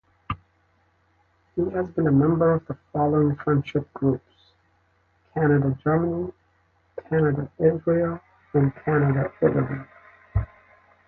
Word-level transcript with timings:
He 1.55 1.61
has 1.69 1.85
been 1.91 2.07
a 2.07 2.11
member 2.11 2.53
of 2.55 2.65
the 2.65 2.75
following 2.91 3.35
Friendship 3.35 3.87
groups: 3.93 4.25
Canada-Germany, 5.35 6.33
Canada-Israel, 7.07 8.19
and 8.55 8.75
Canada-Italy. 8.83 9.85